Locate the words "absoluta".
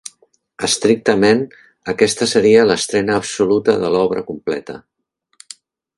3.23-3.79